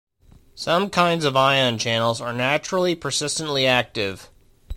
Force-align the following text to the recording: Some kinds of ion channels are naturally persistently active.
Some 0.55 0.89
kinds 0.89 1.25
of 1.25 1.37
ion 1.37 1.77
channels 1.77 2.19
are 2.21 2.33
naturally 2.33 2.95
persistently 2.95 3.67
active. 3.67 4.31